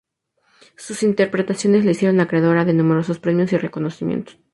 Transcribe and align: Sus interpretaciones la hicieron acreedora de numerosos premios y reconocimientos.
Sus 0.77 1.03
interpretaciones 1.03 1.85
la 1.85 1.91
hicieron 1.91 2.19
acreedora 2.21 2.65
de 2.65 2.73
numerosos 2.73 3.19
premios 3.19 3.53
y 3.53 3.57
reconocimientos. 3.57 4.39